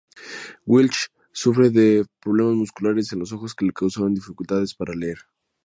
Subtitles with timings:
[0.65, 1.01] Welsh
[1.41, 5.19] sufre de problemas musculares en los ojos que le causaron dificultades para leer.